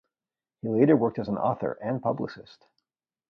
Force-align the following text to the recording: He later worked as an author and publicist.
He 0.63 0.67
later 0.67 0.97
worked 0.97 1.19
as 1.19 1.27
an 1.27 1.37
author 1.37 1.73
and 1.73 2.01
publicist. 2.01 2.65